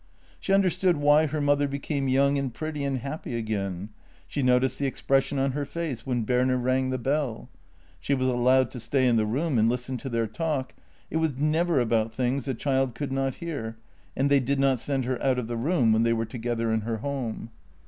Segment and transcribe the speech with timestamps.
[0.39, 3.89] She understood why her mother became young and pretty and happy again;
[4.27, 7.49] she noticed the expression on her face when Berner rang the bell.
[7.99, 10.73] She was allowed to stay in the room and listen to their talk;
[11.11, 13.77] it was never about things the child could not hear,
[14.17, 16.81] and they did not send her out of the room when they were together in
[16.81, 17.51] her home.